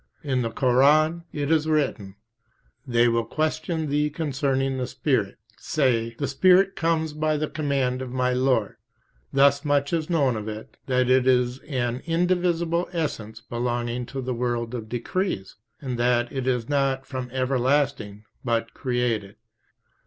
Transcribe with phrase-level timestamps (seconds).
[0.23, 2.15] In the Koran it is written:
[2.87, 5.37] "They will question thee concerning the spirit.
[5.59, 8.77] Say: 'The Spirit comes by the command of my Lord.'"
[9.31, 14.33] Thus much is known of it that it is an indivisible essence belonging to the
[14.33, 15.97] world of decrees, and {p.
[15.97, 19.35] 22} that it is not from everlasting, but created.